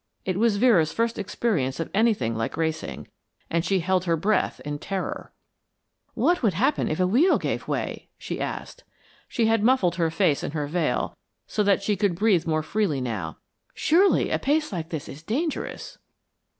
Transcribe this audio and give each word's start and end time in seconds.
It 0.25 0.39
was 0.39 0.57
Vera's 0.57 0.91
first 0.91 1.19
experience 1.19 1.79
of 1.79 1.91
anything 1.93 2.35
like 2.35 2.57
racing, 2.57 3.07
and 3.51 3.63
she 3.63 3.81
held 3.81 4.05
her 4.05 4.17
breath 4.17 4.59
in 4.65 4.79
terror. 4.79 5.31
"What 6.15 6.41
would 6.41 6.55
happen 6.55 6.87
if 6.87 6.99
a 6.99 7.05
wheel 7.05 7.37
gave 7.37 7.67
way?" 7.67 8.09
she 8.17 8.41
asked. 8.41 8.83
She 9.27 9.45
had 9.45 9.61
muffled 9.61 9.97
her 9.97 10.09
face 10.09 10.43
in 10.43 10.53
her 10.53 10.65
veil, 10.65 11.15
so 11.45 11.61
that 11.61 11.83
she 11.83 11.95
could 11.95 12.15
breathe 12.15 12.47
more 12.47 12.63
freely 12.63 12.99
now. 12.99 13.37
"Surely 13.75 14.31
a 14.31 14.39
pace 14.39 14.71
like 14.71 14.89
this 14.89 15.07
is 15.07 15.21
dangerous." 15.21 15.99